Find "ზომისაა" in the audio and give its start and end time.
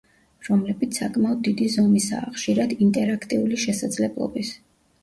1.75-2.33